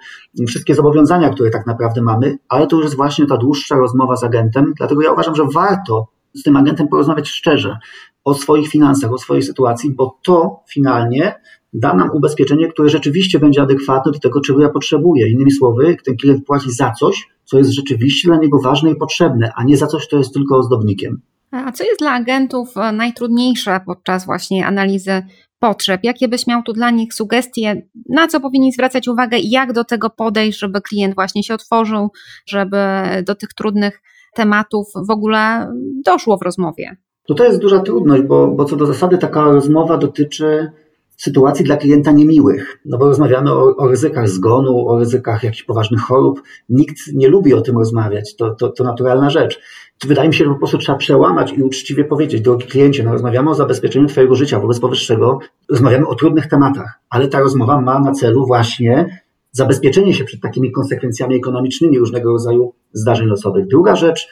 Wszystkie 0.47 0.75
zobowiązania, 0.75 1.29
które 1.29 1.49
tak 1.49 1.67
naprawdę 1.67 2.01
mamy, 2.01 2.37
ale 2.49 2.67
to 2.67 2.75
już 2.75 2.85
jest 2.85 2.95
właśnie 2.95 3.25
ta 3.25 3.37
dłuższa 3.37 3.75
rozmowa 3.75 4.15
z 4.15 4.23
agentem, 4.23 4.73
dlatego 4.77 5.01
ja 5.01 5.11
uważam, 5.11 5.35
że 5.35 5.43
warto 5.53 6.07
z 6.37 6.43
tym 6.43 6.55
agentem 6.55 6.87
porozmawiać 6.87 7.29
szczerze 7.29 7.77
o 8.23 8.33
swoich 8.33 8.69
finansach, 8.69 9.13
o 9.13 9.17
swojej 9.17 9.43
sytuacji, 9.43 9.93
bo 9.93 10.19
to 10.23 10.59
finalnie 10.69 11.35
da 11.73 11.93
nam 11.93 12.09
ubezpieczenie, 12.13 12.67
które 12.67 12.89
rzeczywiście 12.89 13.39
będzie 13.39 13.61
adekwatne 13.61 14.11
do 14.11 14.19
tego, 14.19 14.41
czego 14.41 14.61
ja 14.61 14.69
potrzebuję. 14.69 15.31
Innymi 15.31 15.51
słowy, 15.51 15.97
ten 16.05 16.17
klient 16.17 16.45
płaci 16.45 16.71
za 16.71 16.91
coś, 16.91 17.27
co 17.45 17.57
jest 17.57 17.71
rzeczywiście 17.71 18.27
dla 18.27 18.37
niego 18.37 18.59
ważne 18.59 18.91
i 18.91 18.95
potrzebne, 18.95 19.51
a 19.55 19.63
nie 19.63 19.77
za 19.77 19.87
coś, 19.87 20.07
co 20.07 20.17
jest 20.17 20.33
tylko 20.33 20.57
ozdobnikiem. 20.57 21.21
A 21.51 21.71
co 21.71 21.83
jest 21.83 21.99
dla 21.99 22.11
agentów 22.11 22.77
e, 22.77 22.91
najtrudniejsze 22.91 23.79
podczas 23.85 24.25
właśnie 24.25 24.65
analizy 24.65 25.23
potrzeb? 25.59 26.01
Jakie 26.03 26.27
byś 26.27 26.47
miał 26.47 26.63
tu 26.63 26.73
dla 26.73 26.91
nich 26.91 27.13
sugestie, 27.13 27.87
na 28.09 28.27
co 28.27 28.39
powinni 28.39 28.71
zwracać 28.71 29.07
uwagę 29.07 29.37
i 29.37 29.49
jak 29.49 29.73
do 29.73 29.83
tego 29.83 30.09
podejść, 30.09 30.59
żeby 30.59 30.81
klient 30.81 31.15
właśnie 31.15 31.43
się 31.43 31.53
otworzył, 31.53 32.11
żeby 32.45 32.77
do 33.25 33.35
tych 33.35 33.53
trudnych 33.53 34.01
tematów 34.37 34.87
w 35.07 35.09
ogóle 35.09 35.71
doszło 36.05 36.37
w 36.37 36.41
rozmowie? 36.41 36.97
To 37.37 37.43
jest 37.43 37.59
duża 37.59 37.79
trudność, 37.79 38.23
bo, 38.23 38.47
bo 38.47 38.65
co 38.65 38.75
do 38.75 38.85
zasady 38.85 39.17
taka 39.17 39.43
rozmowa 39.43 39.97
dotyczy 39.97 40.71
sytuacji 41.17 41.65
dla 41.65 41.77
klienta 41.77 42.11
niemiłych, 42.11 42.79
no 42.85 42.97
bo 42.97 43.05
rozmawiamy 43.05 43.51
o, 43.51 43.75
o 43.75 43.87
ryzykach 43.87 44.29
zgonu, 44.29 44.87
o 44.87 44.99
ryzykach 44.99 45.43
jakichś 45.43 45.63
poważnych 45.63 46.01
chorób. 46.01 46.41
Nikt 46.69 46.95
nie 47.13 47.27
lubi 47.27 47.53
o 47.53 47.61
tym 47.61 47.77
rozmawiać, 47.77 48.35
to, 48.35 48.55
to, 48.55 48.69
to 48.69 48.83
naturalna 48.83 49.29
rzecz. 49.29 49.59
Wydaje 50.05 50.29
mi 50.29 50.35
się, 50.35 50.45
że 50.45 50.51
po 50.51 50.57
prostu 50.57 50.77
trzeba 50.77 50.97
przełamać 50.97 51.53
i 51.53 51.63
uczciwie 51.63 52.05
powiedzieć, 52.05 52.41
drogi 52.41 52.67
kliencie, 52.67 53.03
no 53.03 53.11
rozmawiamy 53.11 53.49
o 53.49 53.53
zabezpieczeniu 53.53 54.07
Twojego 54.07 54.35
życia, 54.35 54.59
wobec 54.59 54.79
powyższego 54.79 55.39
rozmawiamy 55.69 56.07
o 56.07 56.15
trudnych 56.15 56.47
tematach, 56.47 56.99
ale 57.09 57.27
ta 57.27 57.39
rozmowa 57.39 57.81
ma 57.81 57.99
na 57.99 58.11
celu 58.11 58.45
właśnie 58.45 59.21
zabezpieczenie 59.51 60.13
się 60.13 60.23
przed 60.23 60.41
takimi 60.41 60.71
konsekwencjami 60.71 61.35
ekonomicznymi 61.35 61.99
różnego 61.99 62.31
rodzaju 62.31 62.73
zdarzeń 62.93 63.27
losowych. 63.27 63.67
Druga 63.67 63.95
rzecz, 63.95 64.27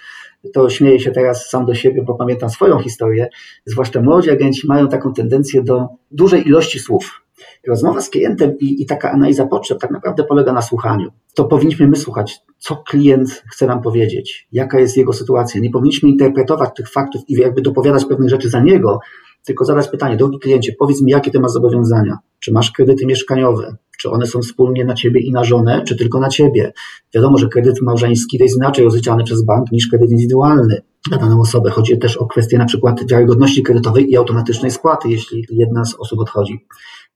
to 0.53 0.69
śmieję 0.69 1.00
się 1.00 1.12
teraz 1.12 1.50
sam 1.50 1.65
do 1.65 1.75
siebie, 1.75 2.03
bo 2.07 2.15
pamiętam 2.15 2.50
swoją 2.50 2.79
historię, 2.79 3.29
zwłaszcza 3.65 4.01
młodzi 4.01 4.31
agenci 4.31 4.67
mają 4.67 4.88
taką 4.88 5.13
tendencję 5.13 5.63
do 5.63 5.88
dużej 6.12 6.48
ilości 6.48 6.79
słów. 6.79 7.22
Rozmowa 7.67 8.01
z 8.01 8.10
klientem 8.10 8.57
i, 8.60 8.81
i, 8.81 8.86
taka 8.86 9.12
analiza 9.12 9.48
potrzeb 9.48 9.79
tak 9.79 9.91
naprawdę 9.91 10.24
polega 10.24 10.53
na 10.53 10.62
słuchaniu. 10.62 11.12
To 11.34 11.45
powinniśmy 11.45 11.88
my 11.88 11.95
słuchać, 11.95 12.39
co 12.57 12.75
klient 12.75 13.43
chce 13.51 13.67
nam 13.67 13.81
powiedzieć, 13.81 14.48
jaka 14.51 14.79
jest 14.79 14.98
jego 14.98 15.13
sytuacja. 15.13 15.62
Nie 15.62 15.69
powinniśmy 15.69 16.10
interpretować 16.10 16.69
tych 16.75 16.89
faktów 16.89 17.22
i 17.27 17.34
jakby 17.34 17.62
dopowiadać 17.62 18.05
pewnych 18.05 18.29
rzeczy 18.29 18.50
za 18.50 18.60
niego, 18.60 19.00
tylko 19.46 19.66
zadać 19.66 19.88
pytanie, 19.88 20.18
drogi 20.18 20.40
kliencie, 20.40 20.74
powiedz 20.80 21.02
mi, 21.02 21.12
jakie 21.12 21.32
ty 21.32 21.40
masz 21.40 21.52
zobowiązania? 21.52 22.18
Czy 22.40 22.52
masz 22.52 22.72
kredyty 22.72 23.06
mieszkaniowe? 23.06 23.75
Czy 24.00 24.10
one 24.10 24.25
są 24.25 24.42
wspólnie 24.42 24.86
na 24.86 24.94
ciebie 24.94 25.22
i 25.22 25.32
na 25.32 25.44
żonę, 25.44 25.84
czy 25.88 25.96
tylko 25.96 26.20
na 26.20 26.30
ciebie? 26.30 26.74
Wiadomo, 27.14 27.38
że 27.38 27.48
kredyt 27.48 27.82
małżeński 27.82 28.38
jest 28.42 28.58
inaczej 28.58 28.86
rozliczany 28.86 29.24
przez 29.24 29.44
bank 29.44 29.72
niż 29.72 29.88
kredyt 29.88 30.12
indywidualny 30.12 30.82
na 31.12 31.18
daną 31.18 31.42
osobę. 31.42 31.72
Chodzi 31.72 31.98
też 31.98 32.18
o 32.18 32.25
kwestię 32.25 32.58
na 32.58 32.66
przykład 32.66 33.08
wiarygodności 33.12 33.64
kredytowej 33.64 34.12
i 34.12 34.18
automatycznej 34.18 34.72
spłaty, 34.72 35.10
jeśli 35.10 35.46
jedna 35.50 35.86
z 35.86 35.96
osób 36.00 36.20
odchodzi. 36.20 36.66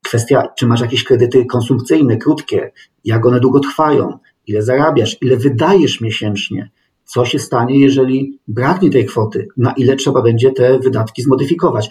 Kwestia, 0.02 0.48
czy 0.58 0.66
masz 0.66 0.80
jakieś 0.80 1.04
kredyty 1.04 1.46
konsumpcyjne, 1.46 2.16
krótkie, 2.16 2.72
jak 3.04 3.26
one 3.26 3.40
długo 3.40 3.60
trwają, 3.60 4.18
ile 4.46 4.62
zarabiasz, 4.62 5.16
ile 5.22 5.36
wydajesz 5.36 6.00
miesięcznie, 6.00 6.70
co 7.04 7.24
się 7.24 7.38
stanie, 7.38 7.80
jeżeli 7.80 8.38
braknie 8.48 8.90
tej 8.90 9.06
kwoty, 9.06 9.48
na 9.56 9.72
ile 9.72 9.96
trzeba 9.96 10.22
będzie 10.22 10.52
te 10.52 10.78
wydatki 10.78 11.22
zmodyfikować. 11.22 11.90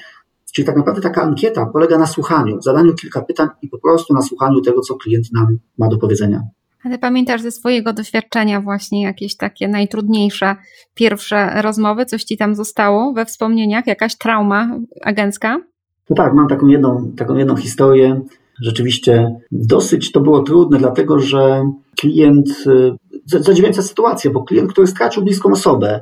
Czyli 0.51 0.65
tak 0.65 0.77
naprawdę 0.77 1.01
taka 1.01 1.21
ankieta 1.21 1.65
polega 1.65 1.97
na 1.97 2.07
słuchaniu, 2.07 2.61
zadaniu 2.61 2.93
kilka 2.93 3.21
pytań 3.21 3.47
i 3.61 3.69
po 3.69 3.79
prostu 3.79 4.13
na 4.13 4.21
słuchaniu 4.21 4.61
tego, 4.61 4.81
co 4.81 4.95
klient 4.95 5.33
nam 5.33 5.57
ma 5.77 5.87
do 5.87 5.97
powiedzenia. 5.97 6.41
Ale 6.83 6.97
pamiętasz 6.97 7.41
ze 7.41 7.51
swojego 7.51 7.93
doświadczenia 7.93 8.61
właśnie 8.61 9.03
jakieś 9.03 9.37
takie 9.37 9.67
najtrudniejsze 9.67 10.55
pierwsze 10.93 11.61
rozmowy? 11.61 12.05
Coś 12.05 12.23
ci 12.23 12.37
tam 12.37 12.55
zostało 12.55 13.13
we 13.13 13.25
wspomnieniach? 13.25 13.87
Jakaś 13.87 14.17
trauma 14.17 14.79
agencka? 15.01 15.61
No 16.09 16.15
tak, 16.15 16.33
mam 16.33 16.47
taką 16.47 16.67
jedną, 16.67 17.11
taką 17.17 17.35
jedną 17.35 17.55
historię. 17.55 18.21
Rzeczywiście 18.61 19.35
dosyć 19.51 20.11
to 20.11 20.21
było 20.21 20.43
trudne, 20.43 20.77
dlatego 20.77 21.19
że 21.19 21.71
klient, 22.01 22.49
y, 22.67 23.39
zadziwiająca 23.39 23.81
sytuacja, 23.81 24.31
bo 24.31 24.43
klient, 24.43 24.71
który 24.71 24.87
stracił 24.87 25.23
bliską 25.23 25.51
osobę 25.51 26.01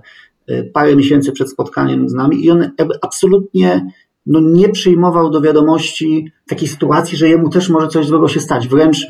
y, 0.49 0.71
parę 0.73 0.95
miesięcy 0.95 1.31
przed 1.31 1.51
spotkaniem 1.51 2.09
z 2.09 2.13
nami 2.13 2.45
i 2.45 2.51
on 2.51 2.71
absolutnie 3.01 3.85
no 4.27 4.39
nie 4.39 4.69
przyjmował 4.69 5.29
do 5.29 5.41
wiadomości 5.41 6.31
takiej 6.47 6.67
sytuacji, 6.67 7.17
że 7.17 7.29
jemu 7.29 7.49
też 7.49 7.69
może 7.69 7.87
coś 7.87 8.07
złego 8.07 8.27
się 8.27 8.39
stać. 8.39 8.67
Wręcz 8.67 9.03
y, 9.03 9.07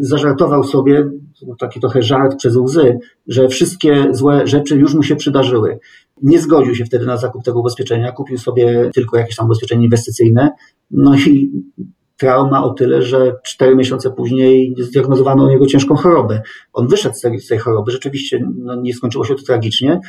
zażartował 0.00 0.64
sobie, 0.64 1.10
taki 1.58 1.80
trochę 1.80 2.02
żart 2.02 2.36
przez 2.36 2.56
łzy, 2.56 2.98
że 3.26 3.48
wszystkie 3.48 4.06
złe 4.10 4.46
rzeczy 4.46 4.76
już 4.76 4.94
mu 4.94 5.02
się 5.02 5.16
przydarzyły. 5.16 5.78
Nie 6.22 6.38
zgodził 6.38 6.74
się 6.74 6.84
wtedy 6.84 7.06
na 7.06 7.16
zakup 7.16 7.44
tego 7.44 7.60
ubezpieczenia, 7.60 8.12
kupił 8.12 8.38
sobie 8.38 8.90
tylko 8.94 9.18
jakieś 9.18 9.36
tam 9.36 9.46
ubezpieczenie 9.46 9.84
inwestycyjne. 9.84 10.50
No 10.90 11.16
i 11.16 11.50
trauma 12.16 12.64
o 12.64 12.70
tyle, 12.70 13.02
że 13.02 13.36
cztery 13.44 13.76
miesiące 13.76 14.10
później 14.10 14.74
zdiagnozowano 14.78 15.44
u 15.44 15.48
niego 15.48 15.66
ciężką 15.66 15.94
chorobę. 15.94 16.42
On 16.72 16.88
wyszedł 16.88 17.14
z 17.14 17.20
tej, 17.20 17.40
z 17.40 17.48
tej 17.48 17.58
choroby, 17.58 17.92
rzeczywiście 17.92 18.48
no, 18.58 18.76
nie 18.76 18.94
skończyło 18.94 19.24
się 19.24 19.34
to 19.34 19.42
tragicznie, 19.42 20.00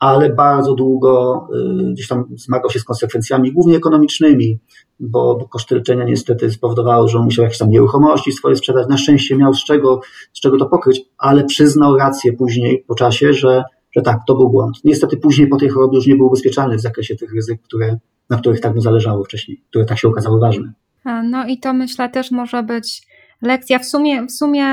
ale 0.00 0.30
bardzo 0.30 0.74
długo 0.74 1.46
y, 1.88 1.92
gdzieś 1.92 2.08
tam 2.08 2.24
zmagał 2.36 2.70
się 2.70 2.78
z 2.78 2.84
konsekwencjami, 2.84 3.52
głównie 3.52 3.76
ekonomicznymi, 3.76 4.58
bo, 5.00 5.48
koszty 5.50 5.74
leczenia 5.74 6.04
niestety 6.04 6.50
spowodowały, 6.50 7.08
że 7.08 7.18
on 7.18 7.24
musiał 7.24 7.42
jakieś 7.42 7.58
tam 7.58 7.70
nieruchomości 7.70 8.32
swoje 8.32 8.56
sprzedać. 8.56 8.88
Na 8.88 8.96
szczęście 8.96 9.36
miał 9.36 9.54
z 9.54 9.64
czego, 9.64 10.00
z 10.32 10.40
czego 10.40 10.58
to 10.58 10.66
pokryć, 10.66 11.02
ale 11.18 11.44
przyznał 11.44 11.96
rację 11.96 12.32
później 12.32 12.84
po 12.88 12.94
czasie, 12.94 13.32
że, 13.32 13.62
że 13.92 14.02
tak, 14.02 14.18
to 14.26 14.34
był 14.34 14.50
błąd. 14.50 14.76
Niestety 14.84 15.16
później 15.16 15.48
po 15.48 15.56
tej 15.56 15.68
chorobie 15.68 15.96
już 15.96 16.06
nie 16.06 16.16
był 16.16 16.26
ubezpieczalny 16.26 16.76
w 16.76 16.80
zakresie 16.80 17.16
tych 17.16 17.34
ryzyk, 17.34 17.62
które, 17.62 17.98
na 18.30 18.38
których 18.38 18.60
tak 18.60 18.74
mu 18.74 18.80
zależało 18.80 19.24
wcześniej, 19.24 19.62
które 19.70 19.84
tak 19.84 19.98
się 19.98 20.08
okazały 20.08 20.40
ważne. 20.40 20.72
No 21.04 21.46
i 21.46 21.58
to 21.58 21.72
myślę 21.72 22.08
też 22.08 22.30
może 22.30 22.62
być 22.62 23.02
lekcja. 23.42 23.78
W 23.78 23.84
sumie, 23.84 24.26
w 24.26 24.32
sumie 24.32 24.66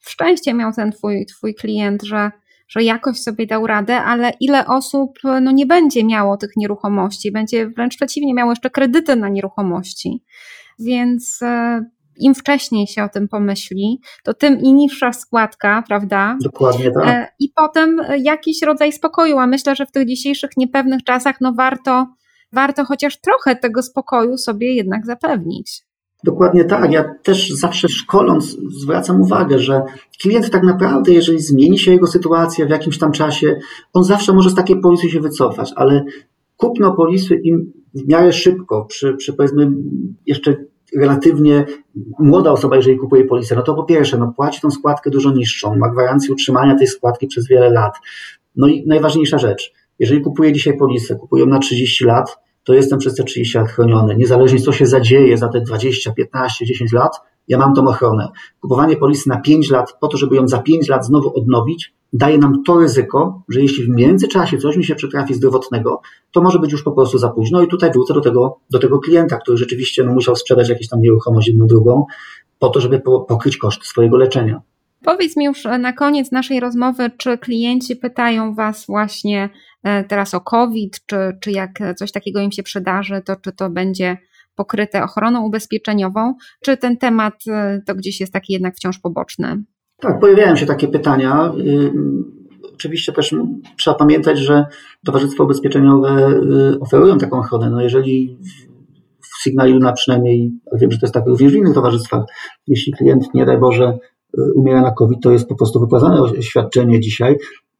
szczęście 0.00 0.54
miał 0.54 0.72
ten 0.72 0.92
twój, 0.92 1.26
twój 1.26 1.54
klient, 1.54 2.02
że 2.02 2.30
że 2.68 2.82
jakoś 2.82 3.20
sobie 3.20 3.46
dał 3.46 3.66
radę, 3.66 4.00
ale 4.00 4.32
ile 4.40 4.66
osób 4.66 5.18
no, 5.22 5.50
nie 5.50 5.66
będzie 5.66 6.04
miało 6.04 6.36
tych 6.36 6.50
nieruchomości, 6.56 7.32
będzie 7.32 7.68
wręcz 7.68 7.96
przeciwnie, 7.96 8.34
miało 8.34 8.52
jeszcze 8.52 8.70
kredyty 8.70 9.16
na 9.16 9.28
nieruchomości. 9.28 10.24
Więc 10.78 11.42
e, 11.42 11.84
im 12.20 12.34
wcześniej 12.34 12.86
się 12.86 13.04
o 13.04 13.08
tym 13.08 13.28
pomyśli, 13.28 14.00
to 14.24 14.34
tym 14.34 14.60
i 14.60 14.72
niższa 14.72 15.12
składka, 15.12 15.82
prawda? 15.88 16.36
Dokładnie 16.42 16.90
tak. 16.90 17.08
E, 17.08 17.28
I 17.40 17.48
potem 17.56 18.00
jakiś 18.18 18.62
rodzaj 18.62 18.92
spokoju, 18.92 19.38
a 19.38 19.46
myślę, 19.46 19.76
że 19.76 19.86
w 19.86 19.90
tych 19.90 20.06
dzisiejszych 20.06 20.50
niepewnych 20.56 21.04
czasach 21.04 21.40
no 21.40 21.52
warto, 21.52 22.06
warto 22.52 22.84
chociaż 22.84 23.20
trochę 23.20 23.56
tego 23.56 23.82
spokoju 23.82 24.38
sobie 24.38 24.74
jednak 24.74 25.06
zapewnić. 25.06 25.82
Dokładnie 26.24 26.64
tak. 26.64 26.92
Ja 26.92 27.14
też 27.22 27.50
zawsze 27.50 27.88
szkoląc 27.88 28.56
zwracam 28.82 29.20
uwagę, 29.20 29.58
że 29.58 29.82
klient 30.22 30.50
tak 30.50 30.62
naprawdę, 30.62 31.12
jeżeli 31.12 31.40
zmieni 31.40 31.78
się 31.78 31.92
jego 31.92 32.06
sytuacja 32.06 32.66
w 32.66 32.70
jakimś 32.70 32.98
tam 32.98 33.12
czasie, 33.12 33.56
on 33.92 34.04
zawsze 34.04 34.32
może 34.32 34.50
z 34.50 34.54
takiej 34.54 34.80
polisy 34.80 35.10
się 35.10 35.20
wycofać, 35.20 35.72
ale 35.76 36.04
kupno 36.56 36.94
polisy 36.94 37.34
im 37.34 37.72
w 37.94 38.08
miarę 38.08 38.32
szybko, 38.32 38.84
przy, 38.84 39.14
przy 39.14 39.32
powiedzmy 39.32 39.72
jeszcze 40.26 40.56
relatywnie 40.96 41.64
młoda 42.18 42.52
osoba, 42.52 42.76
jeżeli 42.76 42.98
kupuje 42.98 43.24
polisę, 43.24 43.56
no 43.56 43.62
to 43.62 43.74
po 43.74 43.84
pierwsze, 43.84 44.18
no 44.18 44.32
płaci 44.36 44.60
tą 44.60 44.70
składkę 44.70 45.10
dużo 45.10 45.32
niższą, 45.32 45.76
ma 45.76 45.88
gwarancję 45.88 46.32
utrzymania 46.32 46.74
tej 46.78 46.86
składki 46.86 47.26
przez 47.26 47.48
wiele 47.48 47.70
lat. 47.70 47.94
No 48.56 48.66
i 48.66 48.86
najważniejsza 48.86 49.38
rzecz, 49.38 49.72
jeżeli 49.98 50.20
kupuje 50.20 50.52
dzisiaj 50.52 50.76
polisę, 50.76 51.16
kupują 51.16 51.46
na 51.46 51.58
30 51.58 52.04
lat, 52.04 52.38
to 52.64 52.74
jestem 52.74 52.98
przez 52.98 53.14
te 53.14 53.24
30 53.24 53.58
lat 53.58 53.68
chroniony. 53.68 54.16
Niezależnie 54.16 54.60
co 54.60 54.72
się 54.72 54.86
zadzieje 54.86 55.38
za 55.38 55.48
te 55.48 55.60
20, 55.60 56.12
15, 56.12 56.66
10 56.66 56.92
lat, 56.92 57.20
ja 57.48 57.58
mam 57.58 57.74
tą 57.74 57.88
ochronę. 57.88 58.28
Kupowanie 58.60 58.96
polisy 58.96 59.28
na 59.28 59.40
5 59.40 59.70
lat 59.70 59.96
po 60.00 60.08
to, 60.08 60.16
żeby 60.16 60.36
ją 60.36 60.48
za 60.48 60.58
5 60.58 60.88
lat 60.88 61.06
znowu 61.06 61.38
odnowić, 61.38 61.94
daje 62.12 62.38
nam 62.38 62.62
to 62.66 62.78
ryzyko, 62.78 63.42
że 63.48 63.60
jeśli 63.60 63.84
w 63.84 63.88
międzyczasie 63.88 64.58
coś 64.58 64.76
mi 64.76 64.84
się 64.84 64.94
przytrafi 64.94 65.34
zdrowotnego, 65.34 66.00
to 66.32 66.42
może 66.42 66.58
być 66.58 66.72
już 66.72 66.82
po 66.82 66.92
prostu 66.92 67.18
za 67.18 67.28
późno 67.28 67.62
i 67.62 67.68
tutaj 67.68 67.90
wrócę 67.90 68.14
do 68.14 68.20
tego, 68.20 68.58
do 68.70 68.78
tego 68.78 68.98
klienta, 68.98 69.36
który 69.36 69.56
rzeczywiście 69.56 70.04
no, 70.04 70.12
musiał 70.12 70.36
sprzedać 70.36 70.68
jakieś 70.68 70.88
tam 70.88 71.00
nieruchomość 71.00 71.48
jedną 71.48 71.66
drugą, 71.66 72.04
po 72.58 72.68
to, 72.68 72.80
żeby 72.80 73.00
pokryć 73.00 73.56
koszty 73.56 73.86
swojego 73.86 74.16
leczenia. 74.16 74.62
Powiedz 75.04 75.36
mi 75.36 75.44
już 75.44 75.64
na 75.64 75.92
koniec 75.92 76.32
naszej 76.32 76.60
rozmowy, 76.60 77.10
czy 77.16 77.38
klienci 77.38 77.96
pytają 77.96 78.54
Was 78.54 78.86
właśnie 78.86 79.44
e, 79.44 79.50
teraz 80.08 80.34
o 80.34 80.40
COVID, 80.40 81.00
czy, 81.06 81.16
czy 81.40 81.50
jak 81.50 81.70
coś 81.96 82.12
takiego 82.12 82.40
im 82.40 82.52
się 82.52 82.62
przydarzy, 82.62 83.22
to 83.24 83.36
czy 83.36 83.52
to 83.52 83.70
będzie 83.70 84.16
pokryte 84.56 85.04
ochroną 85.04 85.46
ubezpieczeniową, 85.46 86.34
czy 86.64 86.76
ten 86.76 86.96
temat 86.96 87.34
y, 87.46 87.82
to 87.86 87.94
gdzieś 87.94 88.20
jest 88.20 88.32
taki 88.32 88.52
jednak 88.52 88.76
wciąż 88.76 88.98
poboczny? 88.98 89.62
Tak, 90.00 90.20
pojawiają 90.20 90.56
się 90.56 90.66
takie 90.66 90.88
pytania. 90.88 91.52
Y, 91.58 91.92
oczywiście 92.74 93.12
też 93.12 93.34
trzeba 93.78 93.96
pamiętać, 93.96 94.38
że 94.38 94.64
towarzystwa 95.06 95.44
ubezpieczeniowe 95.44 96.28
y, 96.74 96.80
oferują 96.80 97.18
taką 97.18 97.38
ochronę. 97.38 97.70
No 97.70 97.82
jeżeli 97.82 98.38
w 99.20 99.42
Signal 99.42 99.78
na 99.78 99.92
przynajmniej, 99.92 100.52
wiem, 100.72 100.90
że 100.90 100.98
to 100.98 101.06
jest 101.06 101.14
tak 101.14 101.26
również 101.26 101.52
w 101.52 101.56
innych 101.56 101.74
towarzystwach, 101.74 102.24
jeśli 102.66 102.92
klient, 102.92 103.34
nie 103.34 103.46
daj 103.46 103.58
Boże, 103.58 103.98
umiera 104.54 104.82
na 104.82 104.90
COVID, 104.90 105.22
to 105.22 105.30
jest 105.30 105.48
po 105.48 105.54
prostu 105.54 105.80
wypłacane 105.80 106.22
oświadczenie 106.22 107.00
dzisiaj. 107.00 107.36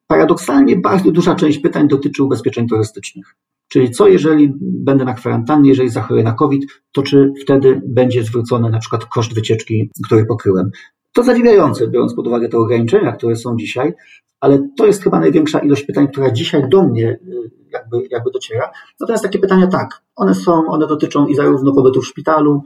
Paradoksalnie 0.07 0.77
bardzo 0.77 1.11
duża 1.11 1.35
część 1.35 1.59
pytań 1.59 1.89
dotyczy 1.89 2.25
ubezpieczeń 2.25 2.69
turystycznych. 2.69 3.37
Czyli 3.69 3.91
co 3.91 4.09
jeżeli 4.09 4.53
będę 4.61 5.05
na 5.05 5.15
kwarantannie, 5.15 5.69
jeżeli 5.69 5.89
zachoruję 5.89 6.25
na 6.25 6.33
COVID, 6.33 6.65
to 6.93 7.03
czy 7.03 7.33
wtedy 7.43 7.81
będzie 7.87 8.25
zwrócony 8.25 8.71
na 8.71 8.79
przykład 8.79 9.05
koszt 9.05 9.35
wycieczki, 9.35 9.91
który 10.05 10.27
pokryłem. 10.27 10.71
To 11.13 11.23
zadziwiające, 11.23 11.89
biorąc 11.89 12.15
pod 12.15 12.27
uwagę 12.27 12.49
te 12.49 12.59
ograniczenia, 12.59 13.13
które 13.13 13.37
są 13.37 13.57
dzisiaj, 13.57 13.93
ale 14.41 14.69
to 14.77 14.87
jest 14.87 15.03
chyba 15.03 15.21
największa 15.21 15.59
ilość 15.59 15.85
pytań, 15.85 16.09
która 16.09 16.31
dzisiaj 16.31 16.69
do 16.69 16.83
mnie 16.83 17.11
y, 17.11 17.51
jakby, 17.73 17.97
jakby 18.11 18.31
dociera. 18.31 18.71
Natomiast 19.01 19.25
takie 19.25 19.39
pytania 19.39 19.67
tak, 19.67 20.03
one 20.17 20.35
są, 20.35 20.67
one 20.67 20.87
dotyczą 20.87 21.27
i 21.27 21.35
zarówno 21.35 21.73
pobytu 21.75 22.01
w 22.01 22.07
szpitalu, 22.07 22.63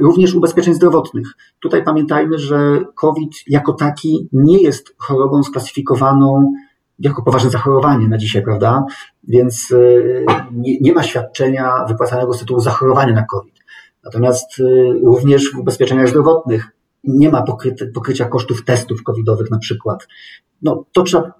również 0.00 0.34
ubezpieczeń 0.34 0.74
zdrowotnych. 0.74 1.28
Tutaj 1.60 1.84
pamiętajmy, 1.84 2.38
że 2.38 2.84
COVID 2.94 3.30
jako 3.46 3.72
taki 3.72 4.28
nie 4.32 4.62
jest 4.62 4.94
chorobą 4.98 5.42
sklasyfikowaną 5.42 6.52
jako 6.98 7.22
poważne 7.22 7.50
zachorowanie 7.50 8.08
na 8.08 8.18
dzisiaj, 8.18 8.42
prawda? 8.42 8.84
Więc 9.28 9.70
y, 9.70 10.24
nie, 10.52 10.80
nie 10.80 10.92
ma 10.92 11.02
świadczenia 11.02 11.84
wypłacanego 11.88 12.32
z 12.32 12.38
tytułu 12.38 12.60
zachorowania 12.60 13.14
na 13.14 13.24
COVID. 13.24 13.54
Natomiast 14.04 14.58
y, 14.58 14.64
również 15.04 15.52
w 15.52 15.58
ubezpieczeniach 15.58 16.08
zdrowotnych 16.08 16.68
nie 17.04 17.30
ma 17.30 17.42
pokryty, 17.42 17.86
pokrycia 17.86 18.24
kosztów 18.24 18.64
testów 18.64 19.02
covidowych 19.02 19.50
na 19.50 19.58
przykład. 19.58 20.08
No, 20.62 20.84
to 20.92 21.02
trzeba 21.02 21.32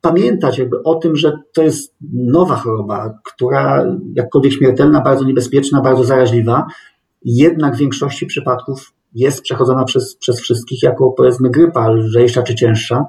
pamiętać 0.00 0.58
jakby 0.58 0.82
o 0.82 0.94
tym, 0.94 1.16
że 1.16 1.32
to 1.52 1.62
jest 1.62 1.94
nowa 2.12 2.56
choroba, 2.56 3.18
która 3.24 3.84
jakkolwiek 4.14 4.52
śmiertelna, 4.52 5.00
bardzo 5.00 5.24
niebezpieczna, 5.24 5.80
bardzo 5.80 6.04
zaraźliwa, 6.04 6.66
jednak 7.26 7.74
w 7.74 7.78
większości 7.78 8.26
przypadków 8.26 8.92
jest 9.14 9.42
przechodzona 9.42 9.84
przez, 9.84 10.16
przez 10.16 10.40
wszystkich 10.40 10.82
jako 10.82 11.10
powiedzmy 11.10 11.50
grypa 11.50 11.88
lżejsza 11.88 12.42
czy 12.42 12.54
cięższa. 12.54 13.04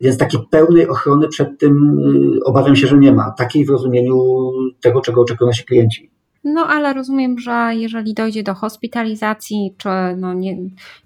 Więc 0.00 0.18
takiej 0.18 0.40
pełnej 0.50 0.88
ochrony 0.88 1.28
przed 1.28 1.58
tym 1.58 1.98
y, 2.38 2.44
obawiam 2.44 2.76
się, 2.76 2.86
że 2.86 2.98
nie 2.98 3.12
ma. 3.12 3.30
Takiej 3.38 3.64
w 3.64 3.70
rozumieniu 3.70 4.16
tego, 4.80 5.00
czego 5.00 5.20
oczekują 5.20 5.48
nasi 5.48 5.64
klienci. 5.64 6.10
No 6.44 6.66
ale 6.66 6.92
rozumiem, 6.94 7.38
że 7.38 7.70
jeżeli 7.74 8.14
dojdzie 8.14 8.42
do 8.42 8.54
hospitalizacji, 8.54 9.74
czy 9.78 9.88
no 10.16 10.34
nie, 10.34 10.56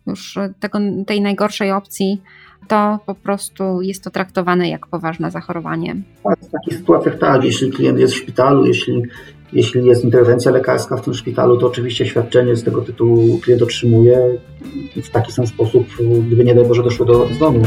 już 0.07 0.39
tego, 0.61 0.79
tej 1.07 1.21
najgorszej 1.21 1.73
opcji, 1.73 2.23
to 2.69 2.99
po 3.07 3.15
prostu 3.15 3.83
jest 3.83 4.05
to 4.05 4.11
traktowane 4.11 4.69
jak 4.69 4.87
poważne 4.87 5.31
zachorowanie. 5.31 5.97
Tak, 6.25 6.39
w 6.41 6.51
takich 6.51 6.79
sytuacjach 6.79 7.19
tak, 7.19 7.45
jeśli 7.45 7.71
klient 7.71 7.99
jest 7.99 8.15
w 8.15 8.17
szpitalu, 8.17 8.67
jeśli, 8.67 9.03
jeśli 9.53 9.87
jest 9.87 10.05
interwencja 10.05 10.51
lekarska 10.51 10.97
w 10.97 11.05
tym 11.05 11.15
szpitalu, 11.15 11.57
to 11.57 11.67
oczywiście 11.67 12.07
świadczenie 12.07 12.57
z 12.57 12.65
tego 12.65 12.83
tytułu 12.83 13.39
klient 13.39 13.63
otrzymuje 13.63 14.39
w 14.97 15.11
taki 15.11 15.33
sam 15.33 15.47
sposób, 15.47 15.87
gdyby 16.27 16.45
nie 16.45 16.55
daj 16.55 16.65
Boże 16.65 16.83
doszło 16.83 17.07
do 17.07 17.29
zgonu. 17.35 17.63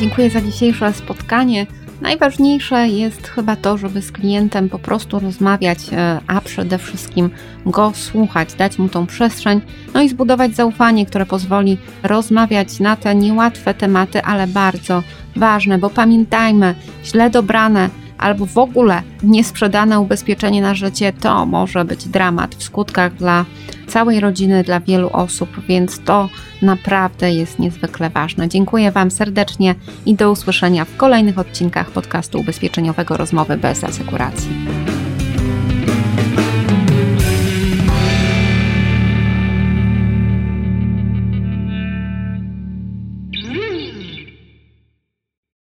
Dziękuję 0.00 0.30
za 0.30 0.40
dzisiejsze 0.40 0.92
spotkanie. 0.92 1.66
Najważniejsze 2.00 2.88
jest 2.88 3.28
chyba 3.28 3.56
to, 3.56 3.78
żeby 3.78 4.02
z 4.02 4.12
klientem 4.12 4.68
po 4.68 4.78
prostu 4.78 5.18
rozmawiać, 5.18 5.78
e, 5.92 6.20
a 6.26 6.40
przede 6.40 6.78
wszystkim 6.78 7.30
go 7.66 7.92
słuchać, 7.94 8.54
dać 8.54 8.78
mu 8.78 8.88
tą 8.88 9.06
przestrzeń, 9.06 9.60
no 9.94 10.02
i 10.02 10.08
zbudować 10.08 10.56
zaufanie, 10.56 11.06
które 11.06 11.26
pozwoli 11.26 11.78
rozmawiać 12.02 12.80
na 12.80 12.96
te 12.96 13.14
niełatwe 13.14 13.74
tematy, 13.74 14.22
ale 14.22 14.46
bardzo 14.46 15.02
ważne, 15.36 15.78
bo 15.78 15.90
pamiętajmy, 15.90 16.74
źle 17.04 17.30
dobrane 17.30 17.90
albo 18.18 18.46
w 18.46 18.58
ogóle 18.58 19.02
niesprzedane 19.22 20.00
ubezpieczenie 20.00 20.62
na 20.62 20.74
życie 20.74 21.12
to 21.12 21.46
może 21.46 21.84
być 21.84 22.08
dramat 22.08 22.54
w 22.54 22.62
skutkach 22.62 23.14
dla 23.14 23.44
całej 23.86 24.20
rodziny, 24.20 24.62
dla 24.62 24.80
wielu 24.80 25.10
osób, 25.12 25.50
więc 25.68 26.00
to 26.04 26.28
naprawdę 26.62 27.32
jest 27.32 27.58
niezwykle 27.58 28.10
ważne. 28.10 28.48
Dziękuję 28.48 28.92
Wam 28.92 29.10
serdecznie 29.10 29.74
i 30.06 30.14
do 30.14 30.30
usłyszenia 30.30 30.84
w 30.84 30.96
kolejnych 30.96 31.38
odcinkach 31.38 31.90
podcastu 31.90 32.40
ubezpieczeniowego 32.40 33.16
Rozmowy 33.16 33.56
bez 33.56 33.84
asekuracji. 33.84 34.50